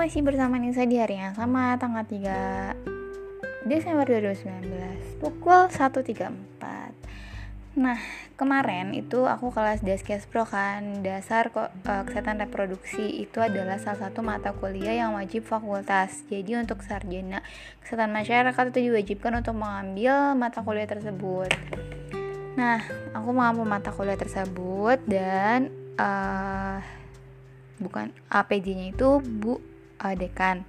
[0.00, 8.00] masih bersama Nisa di hari yang sama tanggal 3 Desember 2019 pukul 1.34 Nah
[8.32, 11.68] kemarin itu aku kelas Deskes Pro kan Dasar uh,
[12.08, 16.24] kesehatan reproduksi itu adalah salah satu mata kuliah yang wajib fakultas.
[16.32, 17.44] Jadi untuk sarjana
[17.84, 21.52] kesehatan masyarakat itu diwajibkan untuk mengambil mata kuliah tersebut.
[22.56, 22.80] Nah
[23.12, 25.68] aku mengambil mata kuliah tersebut dan
[26.00, 26.80] uh,
[27.76, 29.69] bukan APJ-nya itu Bu
[30.00, 30.64] uh, dekan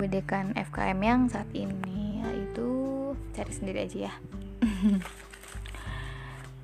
[0.00, 2.70] dekan FKM yang saat ini yaitu
[3.36, 4.14] cari sendiri aja ya.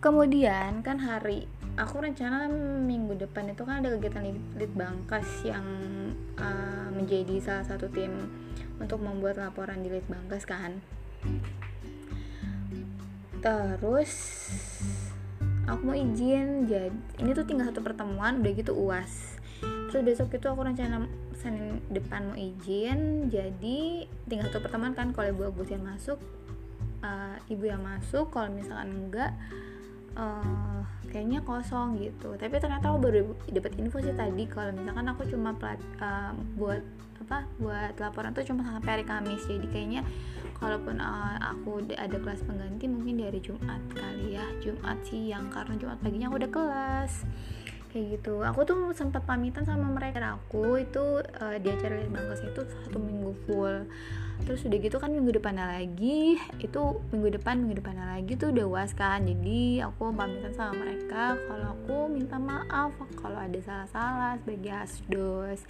[0.04, 1.44] Kemudian kan hari
[1.76, 2.48] aku rencana
[2.80, 4.24] minggu depan itu kan ada kegiatan
[4.56, 5.66] lead bangkas yang
[6.40, 8.30] uh, menjadi salah satu tim
[8.80, 10.80] untuk membuat laporan di lead bangkas kan.
[13.44, 14.12] Terus
[15.66, 19.34] aku mau izin jadi ini tuh tinggal satu pertemuan udah gitu uas
[19.90, 25.30] terus besok itu aku rencana Senin depan mau izin jadi tinggal satu pertemuan kan kalau
[25.30, 26.16] ibu Agus yang masuk
[27.04, 29.32] uh, ibu yang masuk kalau misalkan enggak
[30.16, 30.80] uh,
[31.12, 32.34] kayaknya kosong gitu.
[32.36, 36.82] Tapi ternyata aku baru dapat info sih tadi kalau misalkan aku cuma plat, uh, buat
[37.16, 39.44] apa buat laporan tuh cuma sampai hari Kamis.
[39.48, 40.02] Jadi kayaknya
[40.60, 45.48] kalaupun uh, aku ada kelas pengganti mungkin dari Jumat kali ya Jumat siang.
[45.52, 47.12] Karena Jumat paginya aku udah kelas
[47.96, 48.44] kayak gitu.
[48.44, 50.36] Aku tuh sempat pamitan sama mereka.
[50.36, 53.88] Aku itu uh, di acara bangkas itu satu minggu full.
[54.44, 58.68] Terus udah gitu kan minggu depannya lagi itu minggu depan minggu depannya lagi tuh udah
[58.68, 59.24] was kan.
[59.24, 61.40] Jadi aku pamitan sama mereka.
[61.40, 65.64] Kalau aku minta maaf kalau ada salah-salah sebagai asdos.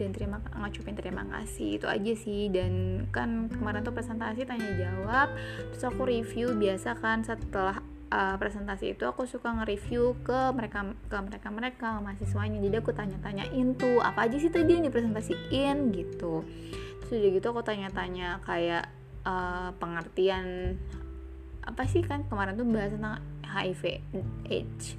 [0.00, 2.48] Dan terima ngacupin terima kasih itu aja sih.
[2.48, 5.28] Dan kan kemarin tuh presentasi tanya jawab
[5.68, 11.16] terus aku review biasa kan setelah uh, presentasi itu aku suka nge-review ke mereka ke
[11.20, 12.58] mereka mereka mahasiswanya.
[12.62, 15.94] Jadi aku tanya-tanyain tuh apa aja sih tadi yang dipresentasiin?
[15.94, 16.44] Gitu.
[17.02, 18.90] Terus udah gitu aku tanya-tanya kayak
[19.26, 20.76] uh, pengertian
[21.66, 23.82] apa sih kan kemarin tuh bahas tentang HIV
[24.46, 24.94] AIDS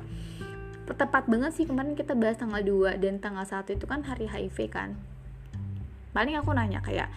[0.96, 4.72] tepat banget sih kemarin kita bahas tanggal 2 dan tanggal 1 itu kan hari HIV
[4.72, 4.96] kan.
[6.16, 7.12] Paling aku nanya kayak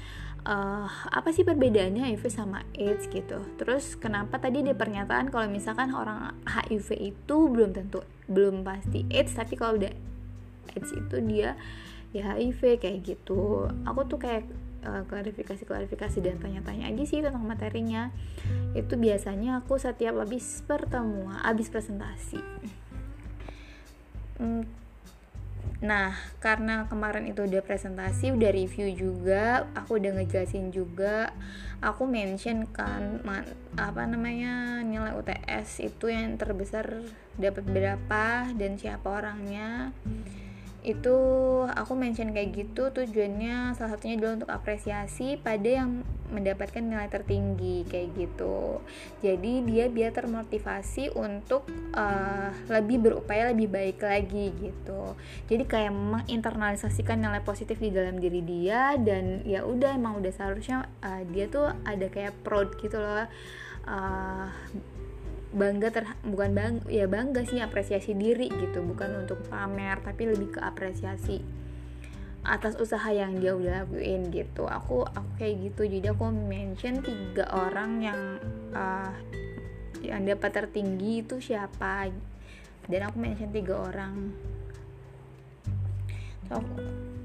[0.44, 3.40] uh, apa sih perbedaannya HIV sama AIDS gitu?
[3.60, 9.34] Terus kenapa tadi di pernyataan kalau misalkan orang HIV itu belum tentu belum pasti AIDS
[9.34, 9.92] tapi kalau udah
[10.76, 11.58] AIDS itu dia
[12.14, 13.68] ya HIV kayak gitu.
[13.86, 14.46] Aku tuh kayak
[14.84, 18.10] uh, klarifikasi klarifikasi dan tanya-tanya aja sih tentang materinya.
[18.74, 22.40] Itu biasanya aku setiap habis pertemuan habis presentasi.
[24.40, 24.64] Hmm,
[25.80, 26.12] Nah,
[26.44, 31.32] karena kemarin itu udah presentasi, udah review juga, aku udah ngejelasin juga,
[31.80, 33.24] aku mention kan
[33.80, 37.00] apa namanya nilai UTS itu yang terbesar
[37.40, 39.96] dapat berapa dan siapa orangnya
[40.80, 41.16] itu
[41.68, 47.84] aku mention kayak gitu tujuannya salah satunya adalah untuk apresiasi pada yang mendapatkan nilai tertinggi
[47.90, 48.80] kayak gitu.
[49.20, 55.18] Jadi dia biar termotivasi untuk uh, lebih berupaya lebih baik lagi gitu.
[55.50, 60.86] Jadi kayak menginternalisasikan nilai positif di dalam diri dia dan ya udah emang udah seharusnya
[61.02, 63.26] uh, dia tuh ada kayak proud gitu loh
[63.90, 64.46] uh,
[65.50, 70.54] bangga ter bukan bang ya bangga sih apresiasi diri gitu bukan untuk pamer tapi lebih
[70.54, 71.42] ke apresiasi
[72.40, 74.64] atas usaha yang dia udah lakuin gitu.
[74.64, 78.20] Aku aku kayak gitu jadi aku mention tiga orang yang
[78.72, 79.12] uh,
[80.00, 82.08] yang dapat tertinggi itu siapa.
[82.88, 84.32] Dan aku mention tiga orang.
[86.48, 86.64] So,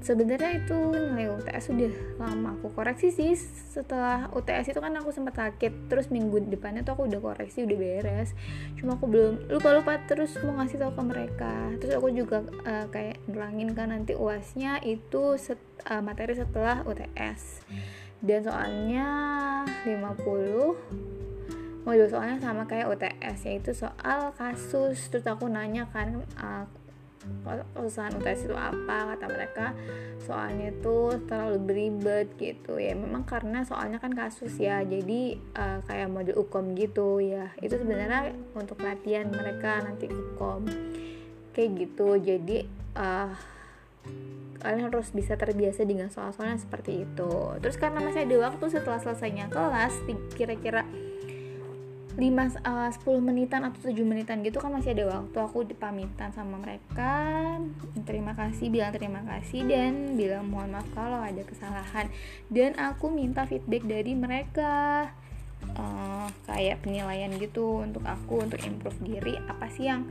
[0.06, 1.90] sebenarnya itu nilai UTS sudah
[2.22, 3.34] lama aku koreksi sih.
[3.74, 5.90] Setelah UTS itu kan aku sempat sakit.
[5.90, 8.30] Terus minggu depannya tuh aku udah koreksi udah beres.
[8.78, 11.54] Cuma aku belum lupa lupa terus mau ngasih tahu ke mereka.
[11.82, 15.58] Terus aku juga uh, kayak nerangin kan nanti uasnya itu set,
[15.90, 17.66] uh, materi setelah UTS
[18.24, 19.08] dan soalnya
[19.84, 25.10] 50 modul soalnya sama kayak UTS yaitu soal kasus.
[25.10, 26.66] Terus aku nanya kan uh,
[27.78, 29.66] usaha UTS itu apa kata mereka
[30.18, 32.78] soalnya itu terlalu beribet gitu.
[32.82, 37.54] Ya memang karena soalnya kan kasus ya jadi uh, kayak model ukom gitu ya.
[37.62, 40.66] Itu sebenarnya untuk latihan mereka nanti ukom
[41.54, 42.68] kayak gitu jadi
[43.00, 43.32] uh,
[44.60, 47.32] kalian harus bisa terbiasa dengan soal-soalnya seperti itu.
[47.62, 49.94] Terus karena masih ada waktu setelah selesainya kelas
[50.34, 50.82] kira-kira
[52.16, 56.56] 5 uh, 10 menitan atau 7 menitan gitu kan masih ada waktu aku dipamitan sama
[56.56, 57.12] mereka.
[58.08, 62.08] Terima kasih bilang terima kasih dan bilang mohon maaf kalau ada kesalahan.
[62.48, 65.12] Dan aku minta feedback dari mereka.
[65.76, 69.36] Uh, kayak penilaian gitu untuk aku untuk improve diri.
[69.44, 70.08] Apa sih yang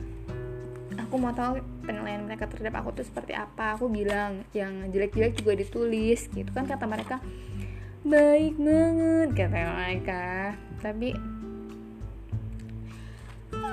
[0.94, 3.74] aku mau tahu penilaian mereka terhadap aku tuh seperti apa?
[3.74, 7.18] Aku bilang yang jelek-jelek juga ditulis gitu kan kata mereka.
[8.06, 10.54] Baik banget kata mereka.
[10.78, 11.35] Tapi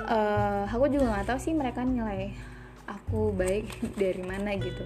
[0.07, 2.35] uh, aku juga nggak tahu sih mereka nilai
[2.87, 3.67] aku baik
[4.01, 4.85] dari mana gitu.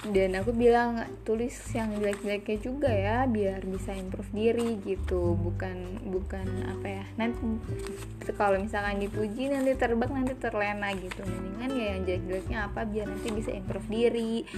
[0.00, 5.36] Dan aku bilang tulis yang jelek-jeleknya juga ya biar bisa improve diri gitu.
[5.36, 7.44] Bukan bukan apa ya nanti
[8.32, 11.20] kalau misalkan dipuji nanti terbang nanti terlena gitu.
[11.20, 14.48] Mendingan ya yang jelek-jeleknya apa biar nanti bisa improve diri.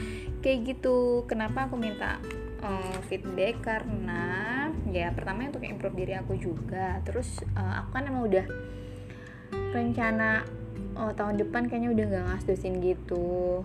[0.46, 1.26] Kayak gitu.
[1.26, 2.22] Kenapa aku minta
[2.62, 4.24] uh, feedback karena
[4.88, 7.02] ya pertama untuk improve diri aku juga.
[7.04, 8.46] Terus uh, aku kan emang udah
[9.74, 10.46] rencana
[10.96, 13.62] oh, tahun depan kayaknya udah gak ngasdusin gitu.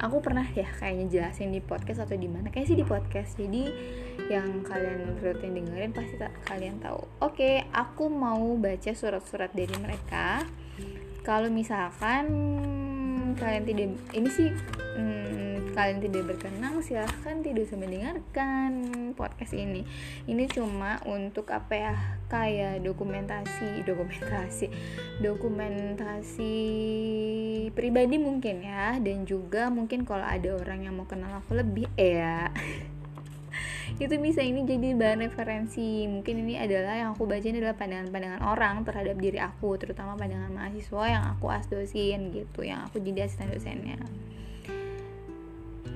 [0.00, 3.36] Aku pernah ya kayaknya jelasin di podcast atau di mana kayak sih di podcast.
[3.36, 3.70] Jadi
[4.32, 7.06] yang kalian rutin dengerin pasti tak, kalian tahu.
[7.20, 10.42] Oke okay, aku mau baca surat-surat dari mereka.
[11.22, 12.26] Kalau misalkan
[13.36, 14.50] kalian tidak ini sih
[14.96, 18.70] hmm, kalian tidak berkenan silahkan tidak usah mendengarkan
[19.14, 19.86] podcast ini.
[20.26, 21.94] Ini cuma untuk apa ya
[22.26, 24.66] kayak dokumentasi dokumentasi
[25.22, 26.56] dokumentasi
[27.72, 32.50] pribadi mungkin ya dan juga mungkin kalau ada orang yang mau kenal aku lebih ya
[34.02, 36.10] itu bisa ini jadi bahan referensi.
[36.10, 40.50] Mungkin ini adalah yang aku baca ini adalah pandangan-pandangan orang terhadap diri aku terutama pandangan
[40.50, 44.02] mahasiswa yang aku asdosin gitu yang aku jadi asisten dosennya.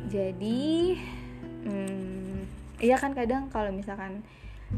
[0.06, 0.94] Jadi
[1.67, 2.47] hmm,
[2.79, 4.23] iya kan kadang kalau misalkan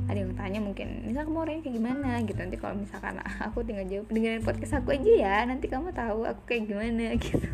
[0.09, 2.11] ada yang tanya mungkin misal kamu orangnya kayak gimana?
[2.25, 2.39] Gitu.
[2.41, 6.43] Nanti kalau misalkan aku tinggal jawab dengerin podcast aku aja ya nanti kamu tahu aku
[6.49, 7.49] kayak gimana gitu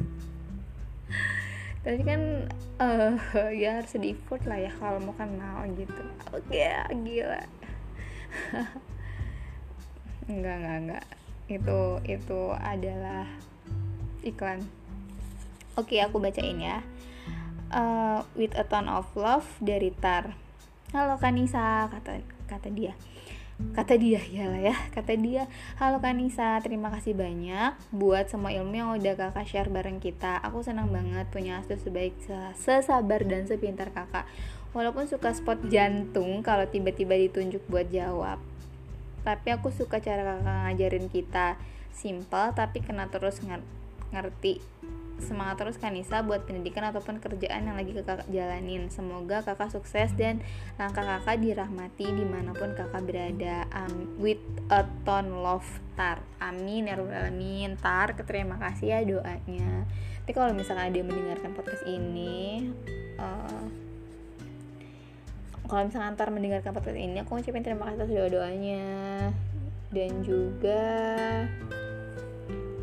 [1.84, 2.48] tapi kan
[2.80, 3.12] uh,
[3.62, 6.02] ya harus di effort lah ya kalau mau kenal gitu.
[6.32, 7.44] Oke okay, gila.
[10.32, 11.04] Enggak enggak enggak.
[11.52, 13.28] Itu itu adalah
[14.24, 14.64] iklan.
[15.76, 16.80] Oke okay, aku bacain ya.
[17.68, 20.32] Uh, with a ton of love dari Tar.
[20.96, 22.96] Halo Kanisa kata kata dia
[23.74, 25.46] kata dia ya lah ya kata dia.
[25.78, 30.42] Halo Kanisa terima kasih banyak buat semua ilmu yang udah kakak share bareng kita.
[30.42, 32.14] Aku senang banget punya astu sebaik
[32.58, 34.26] sesabar dan sepintar kakak.
[34.74, 38.42] Walaupun suka spot jantung kalau tiba-tiba ditunjuk buat jawab.
[39.22, 41.54] Tapi aku suka cara kakak ngajarin kita.
[41.94, 43.38] Simple tapi kena terus
[44.10, 44.58] ngerti
[45.22, 48.90] semangat terus Kanisa buat pendidikan ataupun kerjaan yang lagi kakak jalanin.
[48.90, 50.42] Semoga kakak sukses dan
[50.80, 53.68] langkah kakak dirahmati di mana pun kakak berada.
[53.70, 56.22] Um, with a ton love tar.
[56.42, 57.78] Amin ya alamin.
[57.78, 59.86] Tar terima kasih ya doanya.
[60.24, 62.72] Tapi kalau misalkan ada yang mendengarkan podcast ini
[63.20, 63.84] uh,
[65.64, 68.86] kalau misalkan antar mendengarkan podcast ini aku ngucapin terima kasih atas doa doanya
[69.92, 70.84] dan juga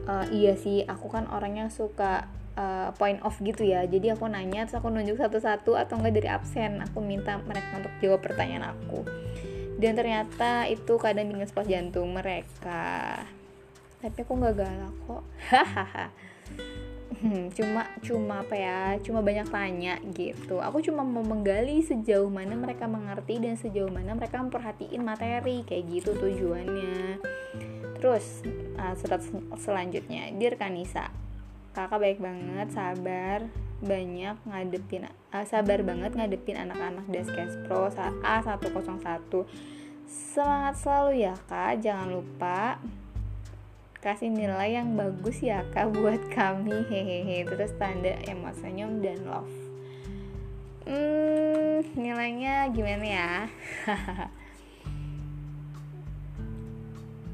[0.08, 3.86] uh, iya sih aku kan orangnya suka uh, point off gitu ya.
[3.86, 7.94] Jadi aku nanya terus aku nunjuk satu-satu atau enggak dari absen aku minta mereka untuk
[8.02, 9.06] jawab pertanyaan aku.
[9.82, 13.18] Dan ternyata itu kadang bikin spot jantung mereka.
[14.02, 15.24] Tapi aku nggak galak kok.
[15.50, 16.06] Hahaha.
[17.22, 20.58] Hmm, cuma cuma apa ya cuma banyak tanya gitu.
[20.58, 25.86] Aku cuma mau menggali sejauh mana mereka mengerti dan sejauh mana mereka memperhatiin materi kayak
[25.86, 27.22] gitu tujuannya
[28.02, 28.42] Terus
[28.82, 29.22] uh, surat
[29.62, 31.14] selanjutnya, Dear Kanisa,
[31.78, 33.46] kakak baik banget, sabar,
[33.80, 37.94] banyak ngadepin, uh, sabar banget ngadepin anak-anak Deskes Pro
[38.26, 39.32] A101.
[40.12, 42.82] Semangat selalu ya kak, jangan lupa
[44.02, 46.90] kasih nilai yang bagus ya kak buat kami.
[46.90, 47.46] Hehehe.
[47.46, 49.54] Terus tanda emot senyum dan love.
[50.90, 51.32] Hmm
[51.96, 53.32] nilainya gimana ya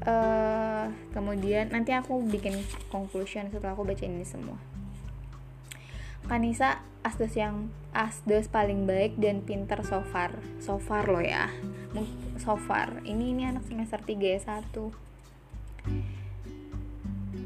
[0.08, 2.56] uh, kemudian nanti aku bikin
[2.88, 4.56] conclusion setelah aku baca ini semua.
[6.28, 10.32] Kanisa asdos yang asdos paling baik dan pinter so far.
[10.60, 11.52] So far lo ya.
[12.40, 13.04] So far.
[13.04, 14.92] Ini ini anak semester 3 ya satu.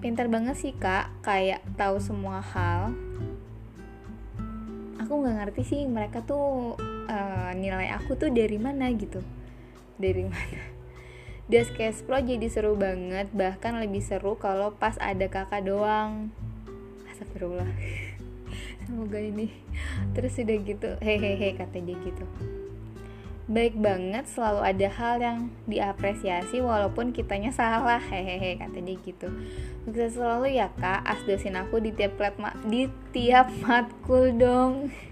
[0.02, 1.14] Pinter banget sih kak.
[1.22, 2.90] Kayak tahu semua hal.
[4.98, 6.74] Aku nggak ngerti sih mereka tuh
[7.06, 9.22] uh, nilai aku tuh dari mana gitu.
[9.94, 10.71] Dari mana
[11.52, 16.32] Deskes Pro jadi seru banget bahkan lebih seru kalau pas ada kakak doang.
[17.12, 17.68] Astagfirullah.
[18.88, 19.52] Semoga ini
[20.16, 20.96] terus udah gitu.
[21.04, 22.24] Hehehe kata dia gitu.
[23.52, 28.00] Baik banget selalu ada hal yang diapresiasi walaupun kitanya salah.
[28.00, 29.28] Hehehe kata dia gitu.
[29.84, 31.04] Sukses selalu ya kak.
[31.04, 32.16] Asdosin aku di tiap
[32.64, 34.88] di tiap matkul dong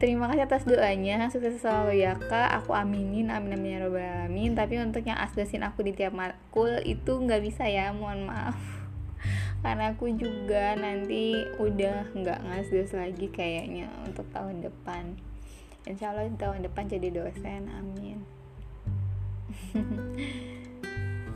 [0.00, 2.64] Terima kasih atas doanya, sukses selalu ya kak.
[2.64, 4.56] Aku aminin, amin amin ya robbal alamin.
[4.56, 8.56] Tapi untuk yang asdosin aku di tiap makul itu nggak bisa ya, mohon maaf.
[9.62, 15.20] Karena aku juga nanti udah nggak ngasdos lagi kayaknya untuk tahun depan.
[15.84, 18.24] Insya Allah tahun depan jadi dosen, amin.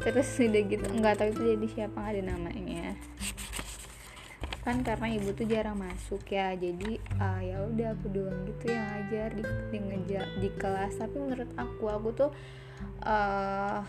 [0.08, 2.96] Terus udah gitu nggak tahu itu jadi siapa nggak ada namanya
[4.64, 8.88] kan karena ibu tuh jarang masuk ya jadi uh, ya udah aku doang gitu yang
[8.88, 10.96] ngajar di di, ngeja, di kelas.
[10.96, 12.30] Tapi menurut aku aku tuh
[13.04, 13.84] uh,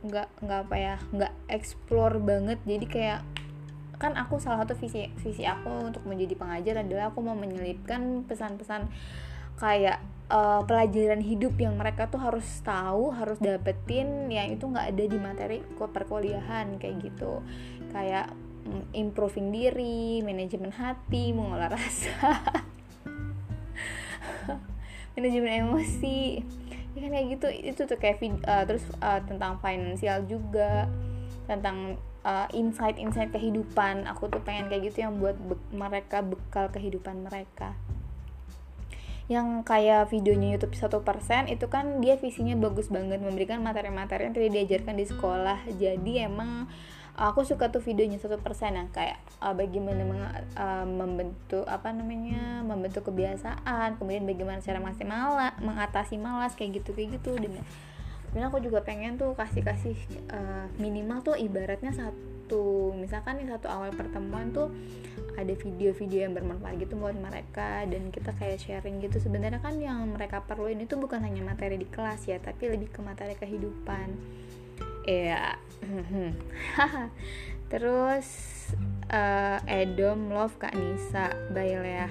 [0.00, 2.56] nggak nggak apa ya nggak explore banget.
[2.64, 3.20] Jadi kayak
[4.00, 8.88] kan aku salah satu visi visi aku untuk menjadi pengajar adalah aku mau menyelipkan pesan-pesan
[9.60, 10.00] kayak
[10.32, 15.18] uh, pelajaran hidup yang mereka tuh harus tahu harus dapetin yang itu nggak ada di
[15.20, 17.44] materi perkuliahan kayak gitu.
[17.92, 18.32] Kayak
[18.96, 22.40] improving diri, manajemen hati, mengolah rasa,
[25.14, 26.40] manajemen emosi,
[26.96, 30.88] ya kan kayak gitu itu tuh kayak uh, terus uh, tentang finansial juga,
[31.44, 34.08] tentang uh, insight-insight kehidupan.
[34.16, 37.76] Aku tuh pengen kayak gitu yang buat be mereka bekal kehidupan mereka.
[39.24, 43.20] Yang kayak videonya YouTube satu persen itu kan dia visinya bagus banget.
[43.20, 45.58] Memberikan materi-materi yang tidak diajarkan di sekolah.
[45.80, 46.68] Jadi emang
[47.14, 50.22] aku suka tuh videonya satu persen yang kayak uh, bagaimana meng,
[50.58, 56.90] uh, membentuk apa namanya membentuk kebiasaan kemudian bagaimana cara masih malas mengatasi malas kayak gitu
[56.90, 57.54] kayak gitu dan
[58.34, 59.94] dan aku juga pengen tuh kasih kasih
[60.34, 64.74] uh, minimal tuh ibaratnya satu misalkan nih satu awal pertemuan tuh
[65.38, 69.18] ada video-video yang bermanfaat gitu buat mereka dan kita kayak sharing gitu.
[69.18, 73.02] Sebenarnya kan yang mereka perluin itu bukan hanya materi di kelas ya tapi lebih ke
[73.02, 74.14] materi kehidupan
[75.04, 75.60] ya
[77.72, 78.26] terus
[79.12, 82.08] uh, Edom love Kak Nisa bye ya.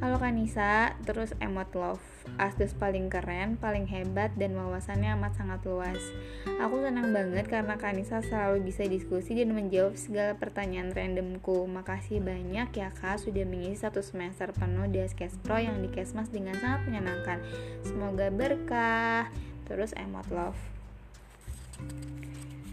[0.00, 2.00] Halo Kak Nisa, terus emot love.
[2.40, 6.00] Asdos paling keren, paling hebat, dan wawasannya amat sangat luas.
[6.56, 11.68] Aku senang banget karena Kak Nisa selalu bisa diskusi dan menjawab segala pertanyaan randomku.
[11.68, 16.32] Makasih banyak ya Kak sudah mengisi satu semester penuh di SKS Pro yang di Kesmas
[16.32, 17.44] dengan sangat menyenangkan.
[17.84, 19.28] Semoga berkah.
[19.68, 20.79] Terus emot love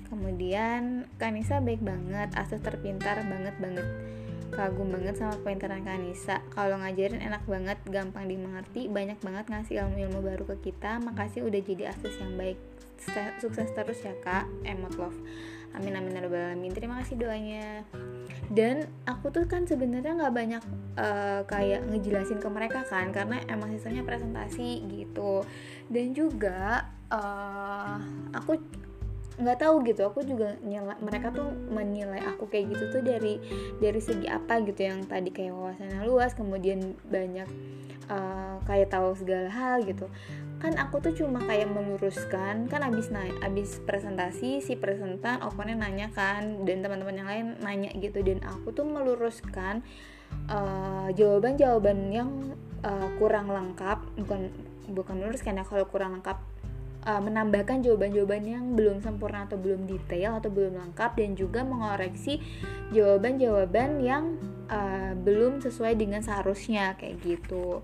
[0.07, 3.87] kemudian Kanisa baik banget asal terpintar banget banget
[4.51, 6.39] kagum banget sama kepintaran Kanisa.
[6.55, 11.03] Kalau ngajarin enak banget gampang dimengerti banyak banget ngasih ilmu-ilmu baru ke kita.
[11.03, 12.59] Makasih udah jadi asus yang baik.
[13.43, 14.47] Sukses terus ya kak.
[14.63, 15.19] Emot love.
[15.75, 16.71] Amin amin ya alamin.
[16.71, 17.83] Terima kasih doanya.
[18.47, 20.63] Dan aku tuh kan sebenarnya nggak banyak
[20.95, 25.43] uh, kayak ngejelasin ke mereka kan karena emang sisanya presentasi gitu.
[25.91, 27.99] Dan juga uh,
[28.31, 28.57] aku
[29.37, 30.01] nggak tahu gitu.
[30.09, 33.37] Aku juga nyela mereka tuh menilai aku kayak gitu tuh dari
[33.77, 37.45] dari segi apa gitu yang tadi kayak wawasannya luas kemudian banyak
[38.09, 40.09] uh, kayak tahu segala hal gitu.
[40.57, 46.09] Kan aku tuh cuma kayak meluruskan kan abis naik abis presentasi si presentan oponnya nanya
[46.09, 48.25] kan dan teman-teman yang lain nanya gitu.
[48.25, 49.85] Dan aku tuh meluruskan
[50.49, 54.49] uh, jawaban-jawaban yang uh, kurang lengkap bukan
[54.87, 56.39] bukan meluruskan ya kalau kurang lengkap
[57.07, 62.43] uh, menambahkan jawaban-jawaban yang belum sempurna atau belum detail atau belum lengkap dan juga mengoreksi
[62.91, 64.35] jawaban-jawaban yang
[64.67, 67.81] uh, belum sesuai dengan seharusnya kayak gitu.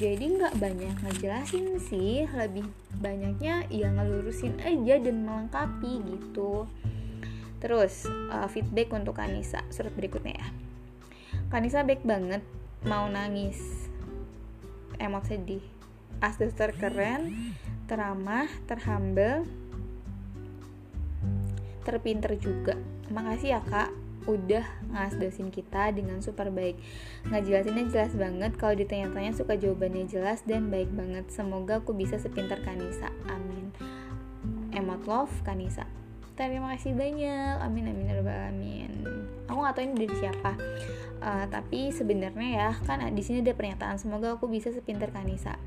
[0.00, 2.64] Jadi nggak banyak ngejelasin sih lebih
[3.04, 6.64] banyaknya ya ngelurusin aja dan melengkapi gitu.
[7.60, 10.48] Terus uh, feedback untuk Kanisa surat berikutnya ya.
[11.52, 12.40] Kanisa baik banget
[12.88, 13.60] mau nangis.
[14.96, 15.60] Emot sedih.
[16.18, 17.54] Astuster keren
[17.88, 19.48] teramah, terhambel,
[21.88, 22.76] terpinter juga.
[23.08, 23.88] Makasih ya kak,
[24.28, 26.76] udah ngasdosin kita dengan super baik.
[27.32, 31.24] Ngajelasinnya jelas banget, kalau ditanya-tanya suka jawabannya jelas dan baik banget.
[31.32, 33.08] Semoga aku bisa sepintar Kanisa.
[33.32, 33.72] Amin.
[34.76, 35.88] Emot love Kanisa.
[36.36, 37.56] Terima kasih banyak.
[37.64, 38.92] Amin amin amin.
[39.50, 40.52] Aku gak tahu ini dari siapa.
[41.18, 45.58] Uh, tapi sebenarnya ya kan di sini ada pernyataan semoga aku bisa sepintar Kanisa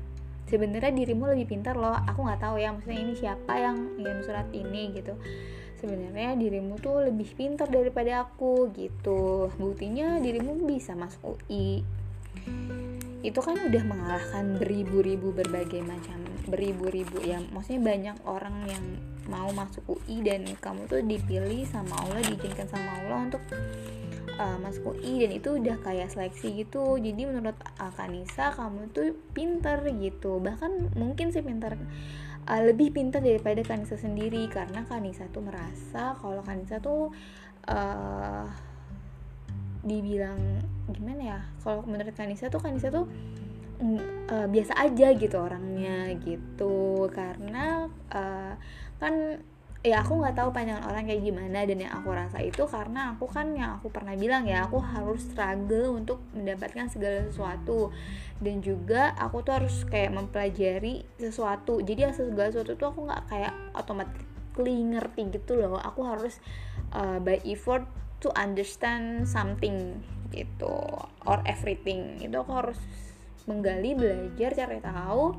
[0.46, 1.94] sebenarnya dirimu lebih pintar loh.
[2.08, 5.14] Aku nggak tahu ya maksudnya ini siapa yang ngirim surat ini gitu.
[5.82, 9.50] Sebenarnya dirimu tuh lebih pintar daripada aku gitu.
[9.58, 11.82] Buktinya dirimu bisa masuk UI
[13.22, 16.18] itu kan udah mengalahkan beribu-ribu berbagai macam
[16.50, 17.38] beribu-ribu ya.
[17.54, 18.84] Maksudnya banyak orang yang
[19.30, 23.42] mau masuk UI dan kamu tuh dipilih sama Allah diizinkan sama Allah untuk
[24.38, 26.96] uh, masuk UI dan itu udah kayak seleksi gitu.
[26.96, 30.40] Jadi menurut uh, Kanisa kamu tuh pinter gitu.
[30.40, 31.76] Bahkan mungkin sih pinter
[32.48, 34.48] uh, lebih pintar daripada Kanisa sendiri.
[34.48, 37.12] Karena Kanisa tuh merasa kalau Kanisa tuh
[37.68, 38.46] uh,
[39.82, 40.62] dibilang
[40.92, 41.40] gimana ya?
[41.60, 43.06] Kalau menurut Kanisa tuh Kanisa tuh
[44.30, 47.10] uh, biasa aja gitu orangnya gitu.
[47.10, 48.54] Karena uh,
[49.02, 49.42] kan
[49.82, 53.26] ya aku nggak tahu pandangan orang kayak gimana dan yang aku rasa itu karena aku
[53.26, 57.90] kan yang aku pernah bilang ya aku harus struggle untuk mendapatkan segala sesuatu.
[58.38, 61.82] Dan juga aku tuh harus kayak mempelajari sesuatu.
[61.82, 65.82] Jadi segala sesuatu tuh aku nggak kayak automatically ngerti gitu loh.
[65.82, 66.38] Aku harus
[66.94, 67.82] uh, by effort
[68.22, 69.98] to understand something
[70.30, 70.78] gitu
[71.26, 72.22] or everything.
[72.22, 72.78] Itu aku harus
[73.50, 75.34] menggali belajar cari tahu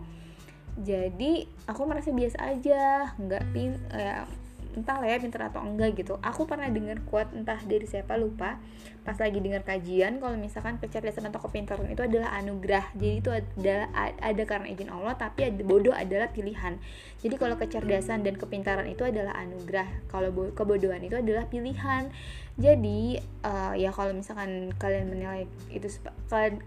[0.82, 4.25] jadi aku merasa biasa aja nggak pin ya
[4.74, 6.18] entah lah ya pinter atau enggak gitu.
[6.20, 8.58] Aku pernah dengar quote entah dari siapa lupa.
[9.03, 12.89] Pas lagi dengar kajian kalau misalkan kecerdasan atau kepintaran itu adalah anugerah.
[12.98, 13.88] Jadi itu adalah
[14.18, 16.82] ada karena izin Allah tapi bodoh adalah pilihan.
[17.22, 20.10] Jadi kalau kecerdasan dan kepintaran itu adalah anugerah.
[20.10, 22.10] Kalau kebodohan itu adalah pilihan
[22.53, 25.89] jadi uh, ya kalau misalkan kalian menilai itu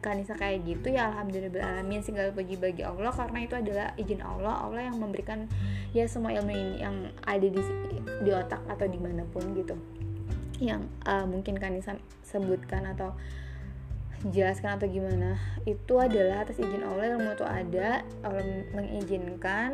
[0.03, 4.67] kanisa kayak gitu ya alhamdulillah alamin segala puji bagi Allah karena itu adalah izin Allah
[4.67, 5.47] Allah yang memberikan
[5.95, 7.63] ya semua ilmu ini yang ada di
[8.27, 9.79] di otak atau di mana pun gitu.
[10.59, 11.95] Yang uh, mungkin kanisa
[12.27, 13.15] sebutkan atau
[14.35, 15.39] jelaskan atau gimana
[15.71, 18.43] itu adalah atas izin Allah ilmu itu ada Allah
[18.75, 19.71] mengizinkan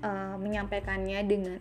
[0.00, 1.60] uh, menyampaikannya dengan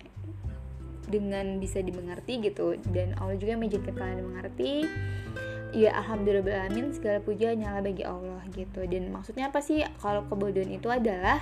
[1.10, 2.78] dengan bisa dimengerti gitu.
[2.94, 4.86] Dan Allah juga mengizinkan kalian mengerti.
[5.70, 8.86] Ya alhamdulillah alamin segala puja nyala bagi Allah gitu.
[8.90, 9.86] Dan maksudnya apa sih?
[10.02, 11.42] Kalau kebodohan itu adalah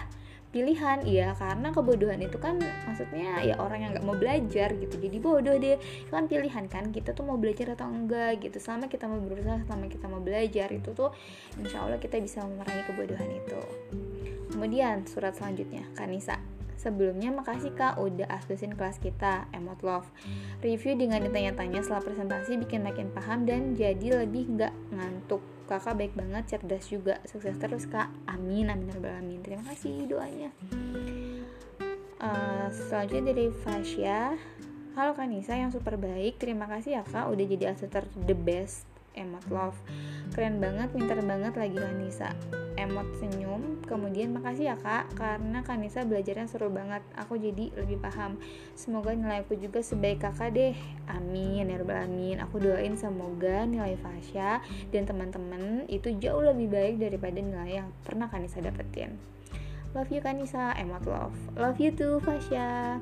[0.51, 1.03] pilihan.
[1.07, 4.95] Iya karena kebodohan itu kan maksudnya ya orang yang nggak mau belajar gitu.
[4.99, 5.79] Jadi bodoh deh.
[5.79, 6.91] Itu kan pilihan kan?
[6.91, 8.59] Kita tuh mau belajar atau enggak gitu.
[8.59, 11.11] Selama kita mau berusaha selama kita mau belajar itu tuh
[11.59, 13.61] insya Allah kita bisa memerangi kebodohan itu.
[14.51, 20.05] Kemudian surat selanjutnya Kanisa Sebelumnya makasih kak udah aksesin kelas kita, Emot Love.
[20.61, 25.41] Review dengan ditanya-tanya setelah presentasi bikin makin paham dan jadi lebih nggak ngantuk.
[25.67, 28.07] Kakak baik banget, cerdas juga, sukses terus kak.
[28.29, 29.41] Amin, amin, amin.
[29.43, 30.53] Terima kasih doanya.
[32.21, 34.37] Uh, selanjutnya dari Fasya.
[34.97, 39.43] Halo Kanisa yang super baik, terima kasih ya kak udah jadi asisten the best emot
[39.49, 39.77] love.
[40.31, 42.29] Keren banget pinter banget lagi Kanisa.
[42.77, 43.81] Emot senyum.
[43.89, 47.01] Kemudian makasih ya kak karena Kanisa belajarnya seru banget.
[47.17, 48.37] Aku jadi lebih paham.
[48.77, 50.77] Semoga nilai aku juga sebaik kakak deh.
[51.09, 54.61] Amin ya amin aku doain semoga nilai Fasya
[54.93, 59.17] dan teman-teman itu jauh lebih baik daripada nilai yang pernah Kanisa dapetin.
[59.97, 60.77] Love you Kanisa.
[60.77, 61.37] Emot love.
[61.57, 63.01] Love you too Fasya.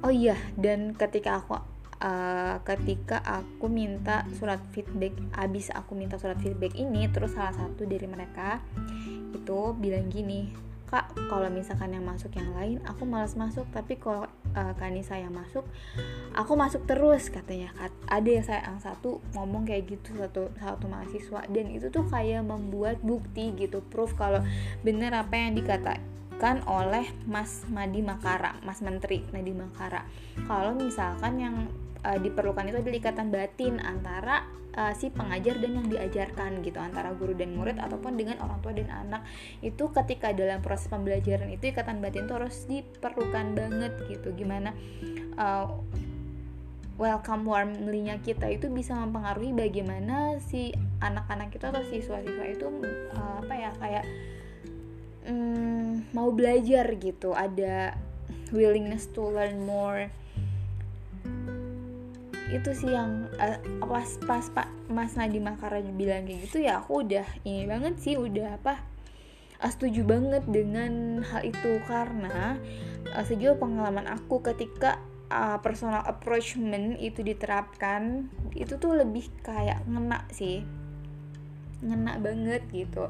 [0.00, 1.60] Oh iya, dan ketika aku
[2.00, 7.86] uh, ketika aku minta surat feedback abis aku minta surat feedback ini terus salah satu
[7.86, 8.58] dari mereka
[9.30, 10.50] itu bilang gini
[10.90, 14.26] kak kalau misalkan yang masuk yang lain aku malas masuk tapi kalau
[14.58, 15.62] uh, Kanisa yang masuk
[16.34, 17.70] aku masuk terus katanya.
[18.10, 22.42] Ada yang saya yang satu ngomong kayak gitu satu satu mahasiswa dan itu tuh kayak
[22.42, 24.42] membuat bukti gitu proof kalau
[24.82, 30.06] bener apa yang dikatakan oleh Mas Madi Makara Mas Menteri Madi Makara.
[30.46, 31.56] Kalau misalkan yang
[32.04, 37.14] uh, diperlukan itu adalah ikatan batin antara uh, si pengajar dan yang diajarkan gitu antara
[37.14, 39.22] guru dan murid ataupun dengan orang tua dan anak.
[39.64, 44.32] Itu ketika dalam proses pembelajaran itu ikatan batin itu harus diperlukan banget gitu.
[44.34, 44.74] Gimana
[45.38, 45.66] uh,
[47.00, 52.66] welcome warmly-nya kita itu bisa mempengaruhi bagaimana si anak-anak itu atau siswa-siswa itu
[53.16, 54.04] apa ya kayak
[55.24, 57.32] um, mau belajar gitu.
[57.32, 57.96] Ada
[58.52, 60.10] willingness to learn more
[62.50, 67.06] itu sih yang uh, pas pas pak Mas Nadi Makara bilang kayak gitu ya aku
[67.06, 68.82] udah ini banget sih udah apa
[69.60, 71.78] uh, setuju banget dengan hal itu.
[71.84, 72.56] Karena
[73.12, 74.98] uh, sejauh pengalaman aku ketika
[75.30, 80.64] uh, personal approachment itu diterapkan itu tuh lebih kayak ngena sih.
[81.80, 83.08] Ngena banget gitu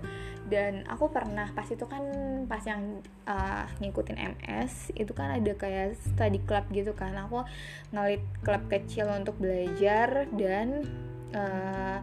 [0.50, 2.02] dan aku pernah pas itu kan
[2.50, 2.98] pas yang
[3.30, 7.14] uh, ngikutin MS itu kan ada kayak study club gitu kan.
[7.14, 7.46] Aku
[7.94, 10.82] ngelit klub kecil untuk belajar dan
[11.30, 12.02] uh,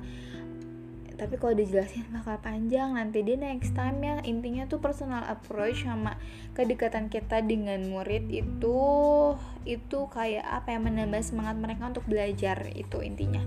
[1.17, 4.23] tapi kalau dijelasin bakal panjang nanti dia next time ya.
[4.23, 6.15] Intinya tuh personal approach sama
[6.55, 8.79] kedekatan kita dengan murid itu
[9.67, 13.43] itu kayak apa yang menambah semangat mereka untuk belajar itu intinya.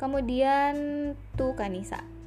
[0.00, 0.74] Kemudian
[1.38, 2.17] tuh Kanisa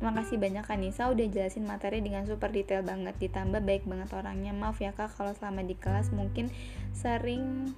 [0.00, 3.20] Makasih banyak Kanisa udah jelasin materi dengan super detail banget.
[3.20, 4.56] Ditambah baik banget orangnya.
[4.56, 6.48] Maaf ya kak kalau selama di kelas mungkin
[6.96, 7.76] sering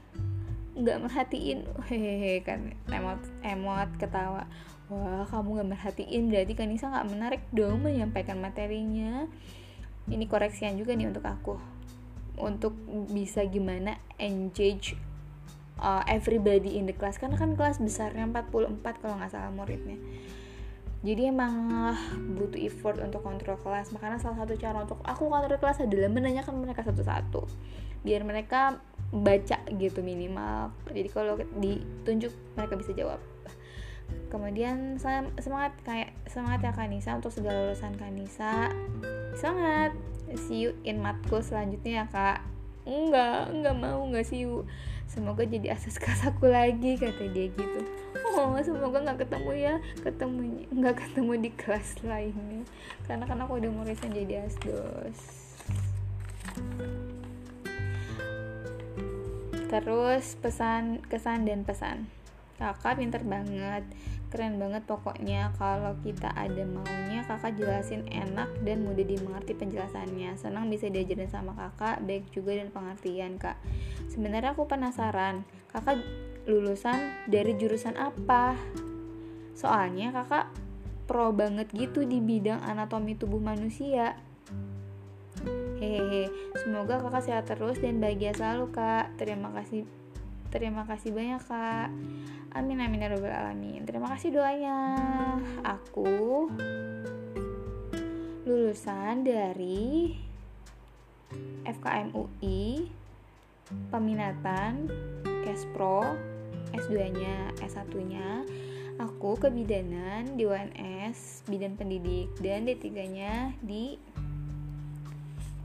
[0.79, 1.67] nggak merhatiin.
[1.91, 4.47] Hehehe kan emot emot ketawa.
[4.87, 9.27] Wah kamu nggak merhatiin berarti Kanisa nggak menarik dong menyampaikan materinya.
[10.07, 11.59] Ini koreksian juga nih untuk aku.
[12.39, 12.79] Untuk
[13.11, 14.95] bisa gimana engage
[15.83, 17.19] uh, everybody in the class.
[17.19, 19.99] Karena kan kelas besarnya 44 kalau nggak salah muridnya
[21.03, 21.55] jadi emang
[22.39, 23.91] butuh effort untuk kontrol kelas.
[23.91, 27.43] Makanya salah satu cara untuk aku kontrol kelas adalah menanyakan mereka satu-satu.
[28.07, 28.79] Biar mereka
[29.11, 30.71] baca gitu minimal.
[30.95, 33.19] Jadi kalau ditunjuk mereka bisa jawab.
[34.31, 34.97] Kemudian
[35.43, 38.71] semangat kayak semangat ya Kanisa untuk segala lulusan Kanisa.
[39.35, 39.99] Semangat!
[40.33, 42.39] See you in matkul selanjutnya ya kak.
[42.87, 44.65] Enggak enggak mau enggak see you
[45.13, 47.81] semoga jadi asas kelas aku lagi kata dia gitu.
[48.33, 50.41] Oh semoga nggak ketemu ya ketemu
[50.73, 52.65] nggak ketemu di kelas lainnya
[53.05, 55.21] karena kan aku udah mau resign jadi asdos.
[59.69, 62.09] Terus pesan kesan dan pesan
[62.61, 63.85] kakak pinter banget
[64.33, 65.53] keren banget pokoknya.
[65.61, 70.41] Kalau kita ada maunya kakak jelasin enak dan mudah dimengerti penjelasannya.
[70.41, 73.61] Senang bisa diajarin sama kakak baik juga dan pengertian kak.
[74.09, 76.01] Sebenarnya aku penasaran kakak
[76.49, 78.57] lulusan dari jurusan apa?
[79.53, 80.49] Soalnya kakak
[81.05, 84.17] pro banget gitu di bidang anatomi tubuh manusia.
[85.77, 89.13] Hehehe semoga kakak sehat terus dan bahagia selalu kak.
[89.21, 89.85] Terima kasih
[90.53, 91.89] terima kasih banyak kak.
[92.53, 93.89] Amin amin ya robbal alamin.
[93.89, 94.79] Terima kasih doanya.
[95.65, 96.53] Aku
[98.45, 100.13] lulusan dari
[101.65, 102.93] FKM UI
[103.89, 104.93] peminatan
[105.43, 106.05] Kespro
[106.77, 108.45] S2-nya, S1-nya
[109.01, 113.97] aku kebidanan di UNS bidan pendidik dan D3-nya di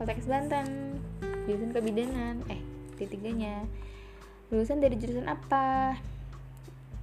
[0.00, 0.96] Poltekkes Banten.
[1.44, 2.60] Jurusan kebidanan eh
[2.96, 3.68] D3-nya
[4.48, 5.96] lulusan dari jurusan apa?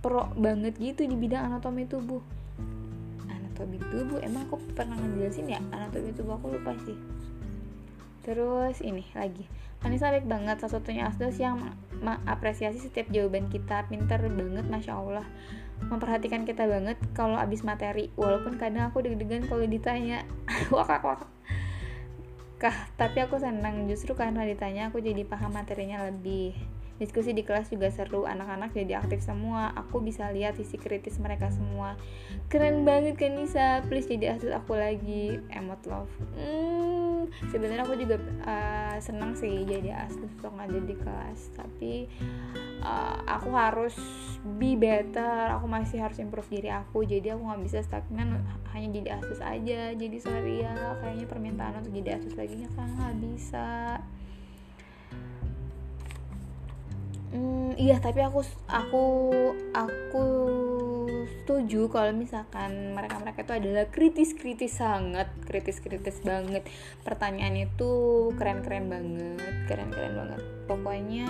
[0.01, 2.21] Pro banget gitu di bidang anatomi tubuh.
[3.29, 4.17] Anatomi tubuh?
[4.21, 5.61] Emang aku pernah ngejelasin ya?
[5.69, 6.97] Anatomi tubuh aku lupa sih.
[8.25, 9.45] Terus ini lagi.
[9.85, 11.61] Anissa baik banget salah satunya Asdos yang
[12.01, 13.85] mengapresiasi setiap jawaban kita.
[13.85, 15.25] Pintar banget Masya Allah.
[15.85, 18.09] Memperhatikan kita banget kalau abis materi.
[18.17, 20.25] Walaupun kadang aku deg-degan kalau ditanya.
[20.73, 21.29] Wakak wakak.
[22.57, 23.85] Kah tapi aku senang.
[23.85, 26.57] Justru karena ditanya aku jadi paham materinya lebih
[26.95, 29.75] Diskusi di kelas juga seru, anak-anak jadi aktif semua.
[29.75, 31.99] Aku bisa lihat sisi kritis mereka semua.
[32.47, 35.43] Keren banget kan Nisa, please jadi asus aku lagi.
[35.51, 36.07] Emot love.
[36.39, 38.15] Hmm, sebenarnya aku juga
[38.47, 41.93] uh, senang sih jadi asus untuk ngajar di kelas, tapi
[42.79, 43.95] uh, aku harus
[44.55, 45.51] be better.
[45.59, 47.03] Aku masih harus improve diri aku.
[47.03, 48.39] Jadi aku nggak bisa stagnan
[48.71, 49.91] hanya jadi asus aja.
[49.91, 53.99] Jadi sorry ya, kayaknya permintaan untuk jadi asus lagi kan nggak bisa.
[57.35, 58.39] Hmm, iya tapi aku
[58.71, 59.05] aku
[59.75, 60.25] aku
[61.25, 66.63] setuju kalau misalkan mereka-mereka itu adalah kritis-kritis sangat, kritis-kritis banget.
[67.03, 67.91] Pertanyaan itu
[68.39, 70.41] keren-keren banget, keren-keren banget.
[70.63, 71.27] Pokoknya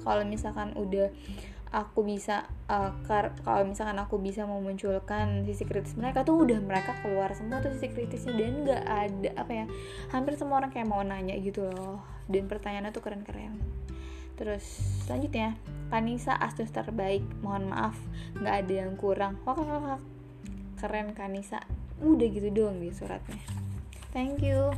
[0.00, 1.12] kalau misalkan udah
[1.72, 2.92] aku bisa uh,
[3.44, 7.88] kalau misalkan aku bisa memunculkan sisi kritis mereka tuh udah mereka keluar semua tuh sisi
[7.88, 9.66] kritisnya dan nggak ada apa ya
[10.12, 13.56] hampir semua orang kayak mau nanya gitu loh dan pertanyaannya tuh keren-keren
[14.36, 14.64] terus
[15.04, 15.56] selanjutnya
[15.92, 17.20] Kanisa Astus terbaik.
[17.44, 17.96] Mohon maaf
[18.40, 19.36] nggak ada yang kurang.
[19.44, 20.00] Wah kakak
[20.80, 21.60] keren Kanisa.
[22.00, 23.38] Udah gitu doang di suratnya.
[24.16, 24.72] Thank you.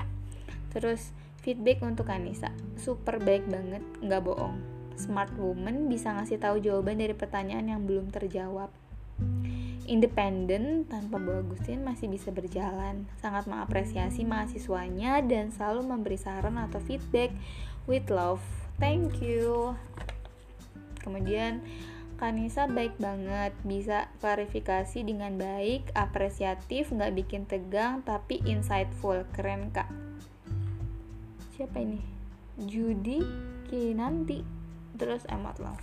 [0.75, 1.15] Terus
[1.47, 2.51] feedback untuk Kanisa.
[2.75, 4.59] Super baik banget nggak bohong.
[4.99, 8.75] Smart woman bisa ngasih tahu jawaban dari pertanyaan yang belum terjawab.
[9.85, 13.05] Independen tanpa Bu Agustin masih bisa berjalan.
[13.21, 17.31] Sangat mengapresiasi mahasiswanya dan selalu memberi saran atau feedback.
[17.85, 19.75] With love thank you
[21.01, 21.61] kemudian
[22.15, 29.91] Kanisa baik banget, bisa klarifikasi dengan baik, apresiatif, nggak bikin tegang, tapi insightful, keren kak.
[31.59, 31.99] Siapa ini?
[32.55, 33.19] Judy
[33.67, 34.47] Kinanti,
[34.95, 35.83] terus emot love.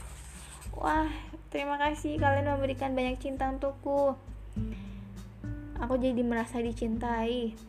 [0.72, 1.12] Wah,
[1.52, 4.16] terima kasih kalian memberikan banyak cinta untukku.
[5.84, 7.60] Aku jadi merasa dicintai.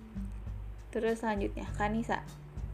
[0.95, 2.23] Terus selanjutnya, Kanisa,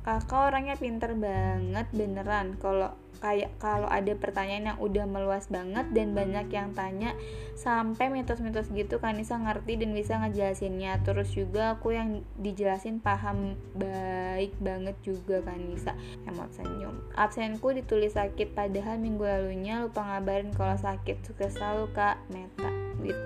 [0.09, 2.57] kakak orangnya pinter banget beneran.
[2.57, 7.13] Kalau kayak kalau ada pertanyaan yang udah meluas banget dan banyak yang tanya
[7.59, 11.05] sampai mitos-mitos gitu Kanisa ngerti dan bisa ngejelasinnya.
[11.05, 15.93] Terus juga aku yang dijelasin paham baik banget juga Kanisa
[16.25, 17.05] emot senyum.
[17.13, 21.21] Absenku ditulis sakit padahal minggu lalunya lupa ngabarin kalau sakit.
[21.21, 22.17] Suka selalu kak.
[22.33, 22.73] Meta.
[23.05, 23.21] With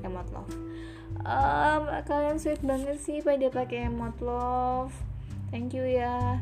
[0.00, 0.54] emot love.
[1.26, 4.94] Um, kalian sweet banget sih pada pakai emot love
[5.56, 6.36] thank you ya.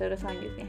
[0.00, 0.64] Terus selanjutnya.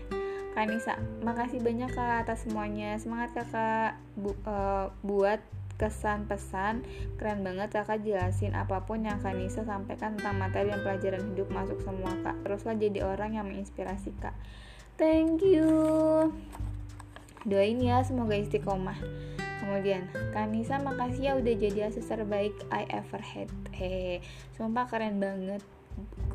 [0.52, 3.00] Kanisa makasih banyak kak atas semuanya.
[3.00, 3.96] Semangat kakak.
[4.20, 5.40] Bu, uh, buat
[5.76, 6.88] kesan pesan
[7.20, 11.80] keren banget kakak jelasin apa pun yang Kanisa sampaikan tentang materi dan pelajaran hidup masuk
[11.80, 12.36] semua kak.
[12.44, 14.36] Teruslah jadi orang yang menginspirasi kak.
[15.00, 15.72] Thank you.
[17.48, 19.00] Doain ya semoga istiqomah.
[19.64, 23.52] Kemudian Kanisa makasih ya udah jadi asus terbaik I ever had.
[23.76, 24.24] Hehe
[24.56, 25.64] sumpah keren banget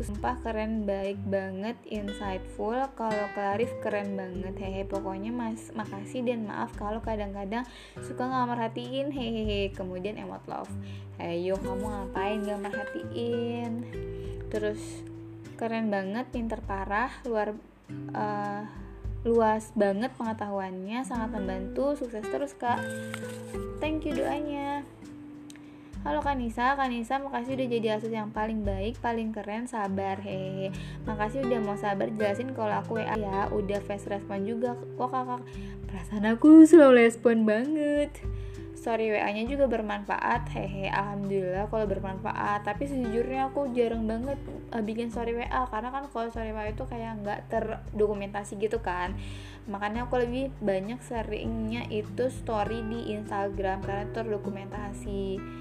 [0.01, 2.77] sumpah keren baik banget insightful.
[2.97, 4.57] Kalau Clarif keren banget.
[4.57, 7.69] Hehe pokoknya mas makasih dan maaf kalau kadang-kadang
[8.01, 9.09] suka nggak merhatiin.
[9.13, 10.73] Hehehe kemudian emot love.
[11.21, 13.73] Ayo kamu ngapain nggak merhatiin?
[14.49, 14.81] Terus
[15.61, 17.53] keren banget pinter parah luar
[18.17, 18.65] uh,
[19.21, 21.93] luas banget pengetahuannya sangat membantu.
[22.01, 22.81] Sukses terus kak.
[23.85, 24.85] Thank you doanya
[26.01, 30.73] Halo Kanisa, Kanisa makasih udah jadi asus yang paling baik, paling keren, sabar hehe
[31.05, 35.45] Makasih udah mau sabar jelasin kalau aku WA ya Udah fast respon juga kok kakak.
[35.85, 38.17] Perasaan aku selalu respon banget.
[38.73, 42.65] Story WA-nya juga bermanfaat hehe alhamdulillah kalau bermanfaat.
[42.65, 44.41] Tapi sejujurnya aku jarang banget
[44.73, 49.13] uh, bikin story WA karena kan kalau story WA itu kayak nggak terdokumentasi gitu kan.
[49.69, 55.61] Makanya aku lebih banyak seringnya itu story di Instagram karena terdokumentasi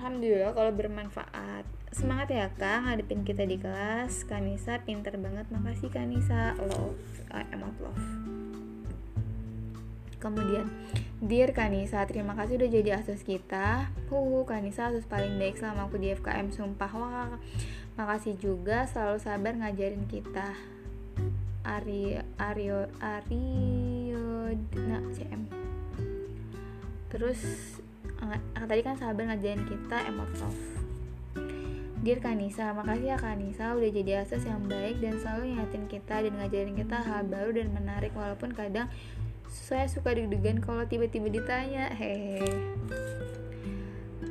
[0.00, 6.56] alhamdulillah kalau bermanfaat semangat ya kak ngadepin kita di kelas Kanisa pinter banget makasih Kanisa
[6.56, 6.96] love
[7.28, 8.06] uh, emot love
[10.16, 10.72] kemudian
[11.20, 13.92] Dear Kanisa, terima kasih udah jadi asus kita.
[14.08, 16.88] Huhu, Kanisa asus paling baik selama aku di FKM sumpah.
[16.96, 17.36] Wah,
[18.00, 20.56] makasih juga selalu sabar ngajarin kita.
[21.60, 25.44] Ari Ario Ario nah CM.
[27.12, 27.76] Terus
[28.70, 30.62] tadi kan sabar ngajarin kita emot love.
[32.00, 36.32] Dear Kanisa, makasih ya Kanisa udah jadi asus yang baik dan selalu ngingetin kita dan
[36.38, 38.88] ngajarin kita hal baru dan menarik walaupun kadang
[39.50, 41.92] saya suka deg-degan kalau tiba-tiba ditanya.
[41.92, 42.46] Hehe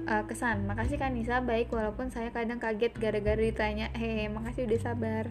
[0.10, 3.94] uh, kesan makasih kan Nisa baik walaupun saya kadang kaget gara-gara ditanya.
[3.94, 5.30] Hehe makasih udah sabar.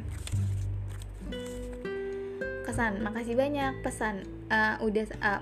[2.62, 4.22] Kesan makasih banyak pesan.
[4.46, 5.40] Uh, udah uh,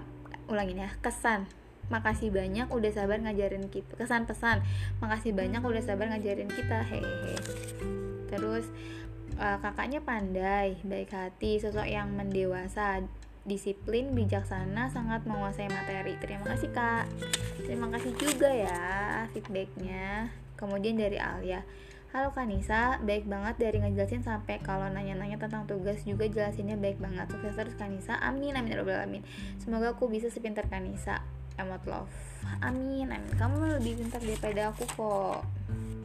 [0.49, 1.45] ulangin ya kesan
[1.89, 4.63] makasih banyak udah sabar ngajarin kita kesan pesan
[4.99, 7.37] makasih banyak udah sabar ngajarin kita hehe
[8.27, 8.67] terus
[9.39, 13.07] uh, kakaknya pandai baik hati sosok yang mendewasa
[13.47, 16.19] disiplin, bijaksana, sangat menguasai materi.
[16.19, 17.07] Terima kasih kak.
[17.63, 18.83] Terima kasih juga ya
[19.31, 20.35] feedbacknya.
[20.59, 21.63] Kemudian dari Alia.
[22.11, 27.31] Halo Kanisa, baik banget dari ngejelasin sampai kalau nanya-nanya tentang tugas juga jelasinnya baik banget.
[27.31, 28.19] Sukses terus Kanisa.
[28.19, 29.23] Amin amin ya alamin.
[29.63, 31.23] Semoga aku bisa sepintar Kanisa.
[31.57, 32.13] Emot love.
[32.61, 33.33] Amin amin.
[33.41, 35.41] Kamu lebih pintar daripada aku kok.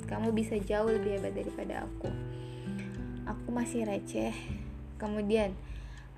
[0.08, 2.08] Kamu bisa jauh lebih hebat daripada aku.
[3.28, 4.36] Aku masih receh.
[4.96, 5.52] Kemudian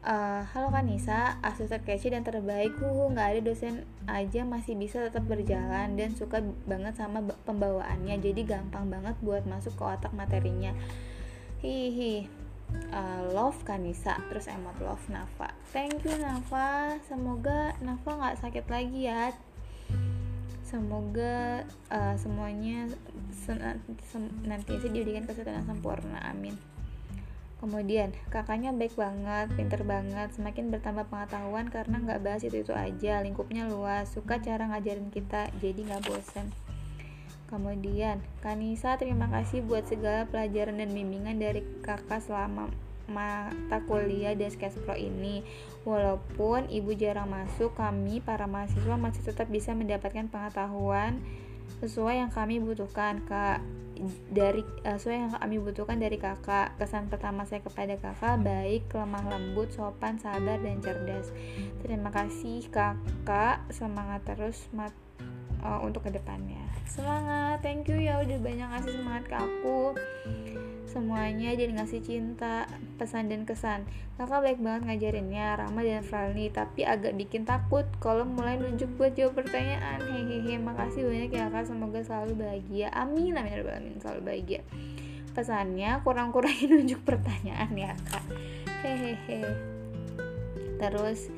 [0.04, 5.24] Uh, halo Kanisa, asus terkece dan terbaik Huhu, nggak ada dosen aja masih bisa tetap
[5.24, 10.76] berjalan dan suka banget sama pembawaannya Jadi gampang banget buat masuk ke otak materinya
[11.64, 12.43] Hihi
[12.94, 15.54] uh, Love Kanisa, terus emot love Nafa.
[15.72, 19.34] Thank you Nafa, semoga Nafa nggak sakit lagi ya.
[20.66, 21.62] Semoga
[21.94, 22.90] uh, semuanya
[24.48, 26.58] nanti sih diberikan kesehatan sempurna, amin.
[27.64, 33.72] Kemudian, kakaknya baik banget, pinter banget, semakin bertambah pengetahuan karena nggak bahas itu-itu aja, lingkupnya
[33.72, 36.52] luas, suka cara ngajarin kita, jadi nggak bosen.
[37.54, 42.74] Kemudian, Kanisa terima kasih buat segala pelajaran dan bimbingan dari kakak selama
[43.06, 45.46] mata kuliah dan Sketch Pro ini.
[45.86, 51.22] Walaupun ibu jarang masuk, kami para mahasiswa masih tetap bisa mendapatkan pengetahuan
[51.78, 53.62] sesuai yang kami butuhkan, Kak.
[54.34, 56.74] Dari uh, sesuai yang kami butuhkan dari kakak.
[56.82, 61.30] Kesan pertama saya kepada kakak baik lemah lembut sopan sabar dan cerdas.
[61.86, 63.62] Terima kasih kakak.
[63.70, 64.92] Semangat terus mat
[65.64, 66.62] uh, untuk ke depannya.
[66.86, 67.64] Semangat.
[67.64, 69.80] Thank you ya udah banyak ngasih semangat ke aku.
[70.86, 72.70] Semuanya jadi ngasih cinta
[73.02, 73.90] pesan dan kesan.
[74.14, 79.18] Kakak baik banget ngajarinnya ramah dan friendly tapi agak bikin takut kalau mulai nunjuk buat
[79.18, 79.98] jawab pertanyaan.
[80.06, 81.66] Hehehe makasih banyak ya kak.
[81.66, 82.94] Semoga selalu bahagia.
[82.94, 83.98] Amin amin amin.
[83.98, 84.62] Selalu bahagia.
[85.34, 88.26] Pesannya kurang-kurangin nunjuk pertanyaan ya kak.
[88.86, 89.50] Hehehe.
[90.78, 91.34] Terus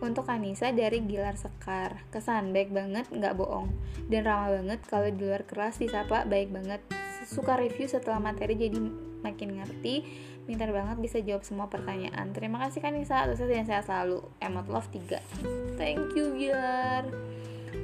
[0.00, 2.04] untuk Anissa dari Gilar Sekar.
[2.08, 3.72] Kesan baik banget nggak bohong.
[4.08, 6.80] Dan ramah banget kalau di luar kelas disapa baik banget.
[7.28, 8.80] Suka review setelah materi jadi
[9.20, 10.02] makin ngerti.
[10.48, 12.32] Pintar banget bisa jawab semua pertanyaan.
[12.32, 14.24] Terima kasih Kanisa sukses dan sehat selalu.
[14.40, 17.08] Emot love 3 thank you Gilar.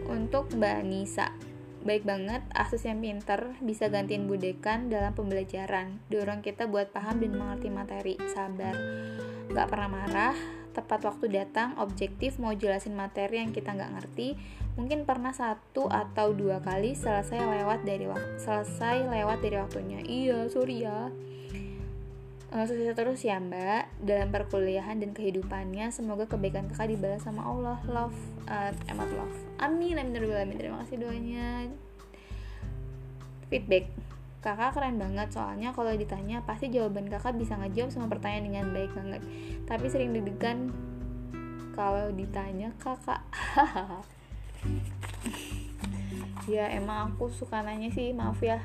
[0.04, 1.32] Untuk Mbak Nisa
[1.86, 6.02] baik banget asus yang pinter bisa gantiin budekan dalam pembelajaran.
[6.10, 8.14] Dorong kita buat paham dan mengerti materi.
[8.34, 8.74] Sabar.
[9.54, 14.36] Gak pernah marah tepat waktu datang, objektif, mau jelasin materi yang kita nggak ngerti,
[14.76, 20.00] mungkin pernah satu atau dua kali selesai lewat dari waktu selesai lewat dari waktunya.
[20.04, 21.08] Iya, sorry ya.
[22.52, 25.90] uh, sukses terus ya mbak dalam perkuliahan dan kehidupannya.
[25.90, 27.78] Semoga kebaikan kakak dibalas sama Allah.
[27.88, 29.36] Love uh, emat love.
[29.58, 30.56] Amin amin amin.
[30.56, 31.66] Terima kasih doanya.
[33.50, 33.86] Feedback
[34.46, 35.34] kakak keren banget.
[35.34, 39.22] Soalnya kalau ditanya pasti jawaban kakak bisa ngejawab semua pertanyaan dengan baik banget.
[39.66, 40.70] Tapi sering deg-degan
[41.74, 43.26] kalau ditanya kakak.
[46.46, 48.62] Ya emang aku suka nanya sih maaf ya.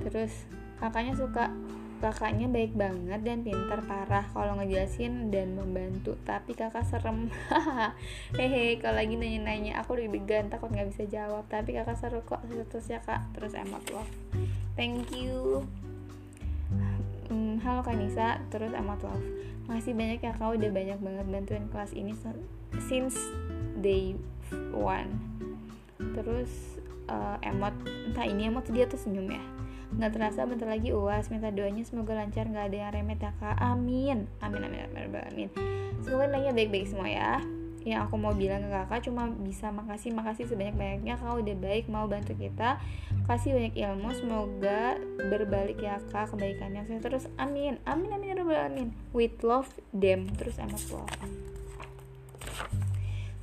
[0.00, 0.48] Terus
[0.80, 1.52] kakaknya suka
[2.00, 6.16] kakaknya baik banget dan pintar parah kalau ngejelasin dan membantu.
[6.24, 7.28] Tapi kakak serem.
[8.40, 11.44] Hehe kalau lagi nanya-nanya aku deg-degan takut nggak bisa jawab.
[11.52, 13.28] Tapi kakak seru kok terus ya kak.
[13.36, 15.64] Terus emot love thank you.
[17.26, 19.26] Hmm, halo Kanisa terus amat love
[19.66, 22.14] masih banyak ya kau udah banyak banget bantuin kelas ini
[22.86, 23.18] since
[23.82, 24.14] day
[24.70, 25.10] one.
[25.98, 26.78] Terus
[27.10, 27.74] uh, emot
[28.06, 29.42] entah ini emot dia tuh senyum ya?
[29.96, 33.58] Nggak terasa bentar lagi uas minta doanya semoga lancar nggak ada yang remet ya kak.
[33.58, 34.30] Amin.
[34.38, 35.50] Amin amin amin amin, amin.
[36.06, 37.42] semoga nanya baik-baik semua ya
[37.86, 41.86] yang aku mau bilang ke kakak cuma bisa makasih makasih sebanyak banyaknya kau udah baik
[41.86, 42.82] mau bantu kita.
[43.30, 44.98] Kasih banyak ilmu semoga
[45.30, 46.82] berbalik ya kak kebaikannya.
[46.90, 51.14] Saya terus amin amin amin ya amin with love them terus emas love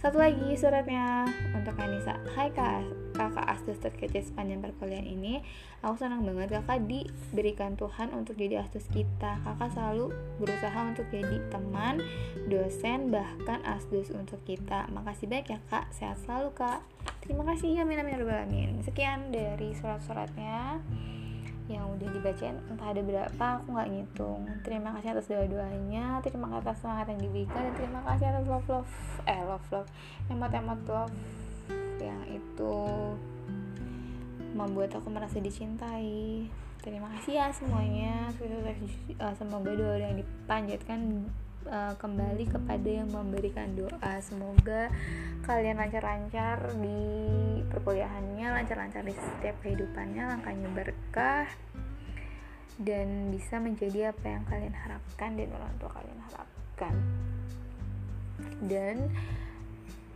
[0.03, 1.23] satu lagi suratnya
[1.55, 2.19] untuk Anissa.
[2.35, 5.45] Hai kak, kakak Astus terkece sepanjang perkuliahan ini
[5.83, 9.43] Aku senang banget kakak diberikan Tuhan untuk jadi Astus kita.
[9.43, 11.99] Kakak selalu berusaha untuk jadi teman,
[12.47, 14.87] dosen, bahkan Astus untuk kita.
[14.95, 16.79] Makasih banyak ya kak, sehat selalu kak.
[17.19, 20.79] Terima kasih, amin amin amin Sekian dari surat-suratnya
[21.67, 22.55] yang udah dibacain.
[22.71, 24.41] Entah ada berapa aku nggak ngitung.
[24.63, 27.59] Terima kasih atas doa doanya terima kasih atas semangat yang diberikan.
[27.59, 28.91] Dan terima kasih atas love love
[29.27, 29.89] eh love love.
[30.31, 31.15] Emot emot love
[32.03, 32.42] yang itu
[34.63, 36.47] membuat aku merasa dicintai.
[36.83, 38.31] Terima kasih ya semuanya.
[39.39, 41.27] Semoga doa yang dipanjatkan
[41.67, 44.13] uh, kembali kepada yang memberikan doa.
[44.19, 44.91] Semoga
[45.43, 46.99] kalian lancar-lancar di
[47.67, 51.47] perkuliahannya lancar-lancar di setiap kehidupannya langkahnya berkah
[52.79, 56.95] dan bisa menjadi apa yang kalian harapkan dan orang tua kalian harapkan.
[58.63, 58.95] Dan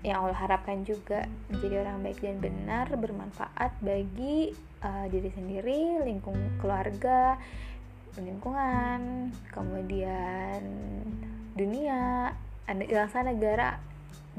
[0.08, 6.40] yang Allah harapkan juga menjadi orang baik dan benar bermanfaat bagi uh, diri sendiri, lingkung
[6.64, 7.36] keluarga,
[8.16, 10.64] lingkungan, kemudian
[11.60, 12.32] dunia,
[12.64, 13.84] bangsa negara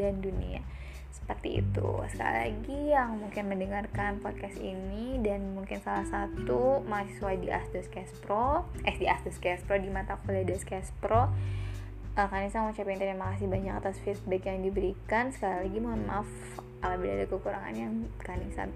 [0.01, 0.65] dan dunia.
[1.13, 1.89] Seperti itu.
[2.09, 7.93] Sekali lagi yang mungkin mendengarkan podcast ini dan mungkin salah satu mahasiswa di Asdos
[8.25, 9.37] Pro, eh di Asdos
[9.69, 11.29] Pro di mata kuliah Asdos Pro,
[12.19, 15.31] uh, Kanisa ngucapin terima kasih banyak atas feedback yang diberikan.
[15.31, 16.29] Sekali lagi mohon maaf
[16.83, 18.67] apabila ada kekurangan yang Kanisa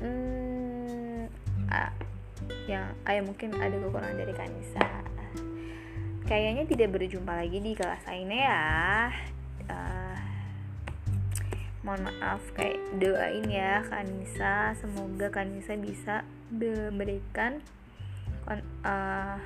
[0.00, 1.24] hmm,
[1.72, 1.92] uh,
[2.68, 4.84] yang ayah mungkin ada kekurangan dari Kanisa
[6.28, 8.64] kayaknya tidak berjumpa lagi di kelas lainnya ya.
[9.68, 10.18] Uh,
[11.82, 17.58] mohon maaf kayak doain ya Kanisa semoga Kanisa bisa memberikan
[18.86, 19.36] uh,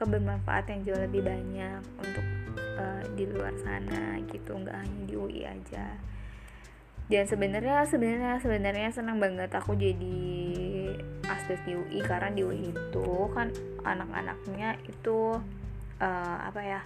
[0.00, 2.26] kebermanfaatan yang jauh lebih banyak untuk
[2.80, 5.86] uh, di luar sana gitu nggak hanya di UI aja.
[7.10, 10.22] Dan sebenarnya sebenarnya sebenarnya senang banget aku jadi
[11.28, 13.52] aspek di UI karena di UI itu kan
[13.84, 15.36] anak-anaknya itu
[16.00, 16.80] uh, apa ya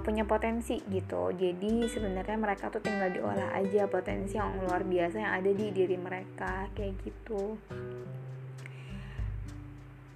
[0.00, 1.34] punya potensi gitu.
[1.34, 5.98] Jadi sebenarnya mereka tuh tinggal diolah aja potensi yang luar biasa yang ada di diri
[5.98, 7.58] mereka kayak gitu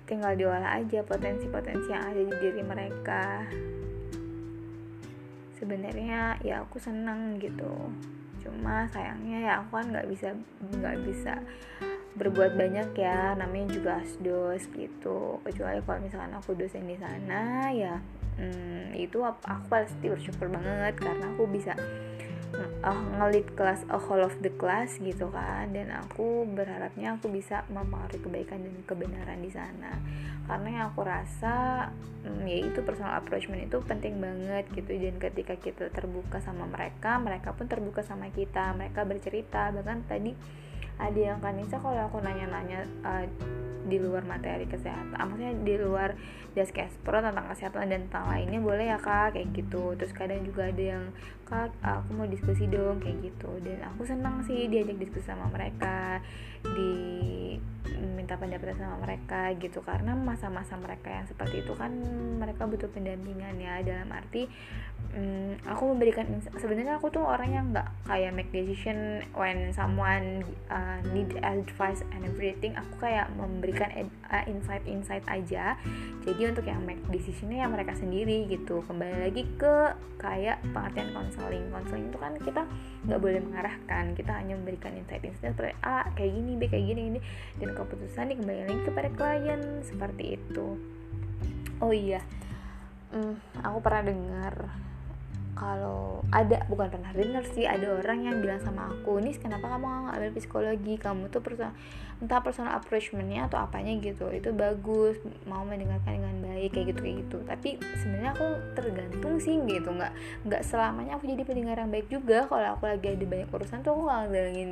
[0.09, 3.45] tinggal diolah aja potensi-potensi yang ada di diri mereka.
[5.61, 7.93] Sebenarnya ya aku senang gitu.
[8.41, 10.33] Cuma sayangnya ya aku kan nggak bisa
[10.81, 11.45] nggak bisa
[12.17, 15.39] berbuat banyak ya namanya juga asdos gitu.
[15.45, 18.01] Kecuali kalau misalkan aku dosen di sana ya
[18.39, 21.75] hmm, itu aku pasti bersyukur banget karena aku bisa
[22.57, 25.73] uh, ngelit kelas a whole of the class gitu kan.
[25.73, 29.99] Dan aku berharapnya aku bisa mempengaruhi kebaikan dan kebenaran di sana.
[30.49, 31.89] Karena yang aku rasa
[32.25, 34.91] um, ya itu personal approachment itu penting banget gitu.
[34.97, 38.73] Dan ketika kita terbuka sama mereka mereka pun terbuka sama kita.
[38.77, 40.33] Mereka bercerita bahkan tadi
[40.99, 43.25] ada yang kan Nisa kalau aku nanya-nanya uh,
[43.89, 46.13] di luar materi kesehatan ah, maksudnya di luar
[47.07, 49.39] pro tentang kesehatan dan tentang lainnya boleh ya kak?
[49.39, 49.95] Kayak gitu.
[49.95, 51.05] Terus kadang juga ada yang
[51.47, 53.51] kak aku mau diskusi dong kayak gitu.
[53.63, 56.19] Dan aku senang sih diajak diskusi sama mereka
[56.63, 56.93] di
[58.29, 59.81] minta pendapat sama mereka gitu.
[59.81, 61.89] Karena masa-masa mereka yang seperti itu kan
[62.37, 63.81] mereka butuh pendampingan ya.
[63.81, 64.45] Dalam arti
[65.17, 66.29] um, aku memberikan
[66.61, 72.29] sebenarnya aku tuh orang yang nggak kayak make decision when someone uh, need advice and
[72.29, 72.77] everything.
[72.77, 75.81] Aku kayak memberikan uh, insight insight aja.
[76.29, 78.85] Jadi untuk yang make decisionnya ya mereka sendiri gitu.
[78.85, 82.63] Kembali lagi ke kayak pengertian konseling konseling itu kan kita
[83.07, 84.17] nggak boleh mengarahkan.
[84.19, 87.21] Kita hanya memberikan insight insight seperti a kayak gini b kayak gini ini
[87.63, 90.79] dan keputusan kembali lagi kepada klien seperti itu.
[91.79, 92.19] Oh iya
[93.13, 94.55] hmm, aku pernah dengar
[95.59, 100.07] kalau ada bukan pernah dengar sih ada orang yang bilang sama aku nih kenapa kamu
[100.07, 100.95] nggak ambil psikologi?
[100.95, 101.75] Kamu tuh personal
[102.23, 107.17] entah personal approachmentnya atau apanya gitu itu bagus mau mendengarkan dengan baik kayak gitu kayak
[107.27, 107.39] gitu.
[107.43, 108.47] Tapi sebenarnya aku
[108.79, 110.13] tergantung sih gitu nggak
[110.47, 112.47] nggak selamanya aku jadi pendengar yang baik juga.
[112.47, 114.71] Kalau aku lagi ada banyak urusan tuh aku nggak ngedalangin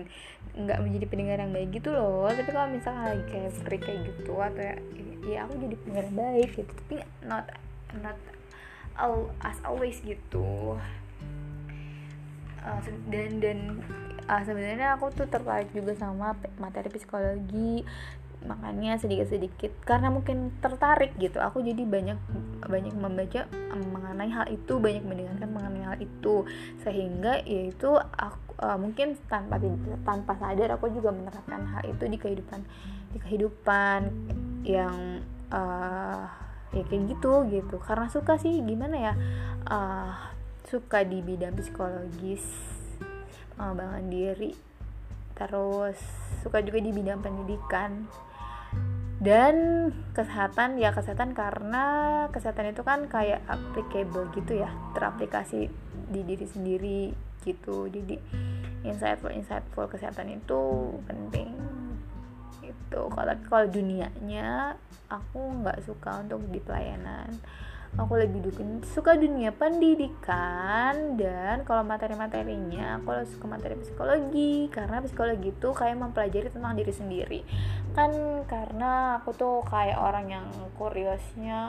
[0.57, 2.31] nggak menjadi pendengar yang baik gitu loh.
[2.31, 4.77] Tapi kalau misalnya lagi kayak free kayak gitu atau ya,
[5.27, 6.71] ya aku jadi pendengar yang baik gitu.
[6.71, 6.95] Tapi
[7.27, 7.51] not
[7.99, 8.36] not
[9.41, 10.77] as always gitu.
[12.67, 12.81] Uh,
[13.13, 13.59] dan dan
[14.27, 17.87] uh, sebenarnya aku tuh tertarik juga sama materi psikologi.
[18.47, 22.19] Makanya sedikit-sedikit karena mungkin tertarik gitu aku jadi banyak
[22.63, 26.47] banyak membaca mengenai hal itu banyak mendengarkan mengenai hal itu.
[26.83, 29.61] Sehingga yaitu aku uh, mungkin tanpa
[30.05, 32.61] tanpa sadar aku juga menerapkan hal itu di kehidupan
[33.13, 34.01] di kehidupan
[34.63, 37.77] yang uh, ya kayak gitu gitu.
[37.83, 39.13] Karena suka sih gimana ya
[39.69, 40.13] uh,
[40.67, 42.43] suka di bidang psikologis
[43.55, 44.53] pengembangan diri.
[45.37, 45.99] Terus
[46.43, 48.09] suka juga di bidang pendidikan.
[49.17, 51.85] Dan kesehatan ya kesehatan karena
[52.37, 55.73] kesehatan itu kan kayak applicable gitu ya teraplikasi
[56.13, 57.03] di diri sendiri
[57.47, 57.89] gitu.
[57.89, 58.21] Jadi
[58.85, 61.51] insightful insightful kesehatan itu penting
[62.67, 64.75] itu kalau kalau dunianya
[65.07, 67.31] aku nggak suka untuk di pelayanan.
[67.97, 74.69] Aku lebih dukung suka dunia pendidikan dan kalau materi-materinya aku lebih suka materi psikologi.
[74.69, 77.41] Karena psikologi itu kayak mempelajari tentang diri sendiri.
[77.97, 80.47] Kan karena aku tuh kayak orang yang
[80.77, 81.61] kuriosnya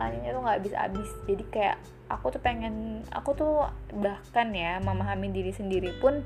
[0.00, 1.10] nanya tuh nggak habis-habis.
[1.28, 1.76] Jadi kayak
[2.08, 6.24] aku tuh pengen aku tuh bahkan ya memahami diri sendiri pun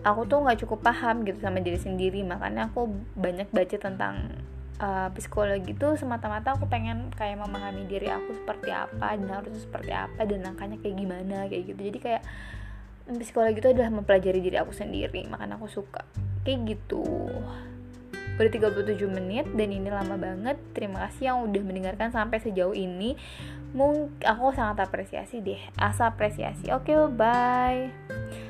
[0.00, 2.24] aku tuh nggak cukup paham gitu sama diri sendiri.
[2.24, 4.40] Makanya aku banyak baca tentang
[4.80, 9.92] uh, psikologi itu semata-mata aku pengen kayak memahami diri aku seperti apa dan harus seperti
[9.92, 11.80] apa dan langkahnya kayak gimana kayak gitu.
[11.92, 12.22] Jadi kayak
[13.08, 15.28] mm, psikologi itu adalah mempelajari diri aku sendiri.
[15.28, 16.02] Makanya aku suka.
[16.42, 17.04] Kayak gitu.
[18.40, 20.56] Udah 37 menit dan ini lama banget.
[20.72, 23.20] Terima kasih yang udah mendengarkan sampai sejauh ini.
[23.76, 25.60] Mungkin aku sangat apresiasi deh.
[25.76, 26.72] Asa apresiasi.
[26.72, 28.49] Oke okay, bye